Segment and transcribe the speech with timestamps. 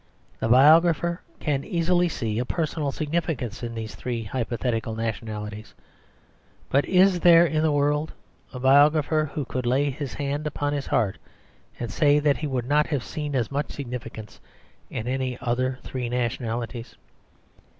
[0.39, 5.75] The biographer can easily see a personal significance in these three hypothetical nationalities.
[6.71, 8.11] But is there in the world
[8.51, 11.19] a biographer who could lay his hand upon his heart
[11.79, 14.41] and say that he would not have seen as much significance
[14.89, 15.77] in any three other
[16.09, 16.95] nationalities?